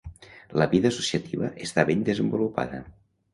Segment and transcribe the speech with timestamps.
[0.61, 2.83] La vida associativa està ben desenvolupada.